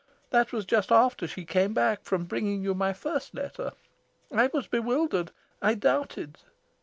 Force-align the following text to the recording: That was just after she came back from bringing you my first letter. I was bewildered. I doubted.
That 0.31 0.51
was 0.51 0.65
just 0.65 0.91
after 0.91 1.27
she 1.27 1.45
came 1.45 1.75
back 1.75 2.01
from 2.01 2.25
bringing 2.25 2.63
you 2.63 2.73
my 2.73 2.91
first 2.91 3.35
letter. 3.35 3.73
I 4.33 4.47
was 4.47 4.65
bewildered. 4.65 5.29
I 5.61 5.75
doubted. 5.75 6.39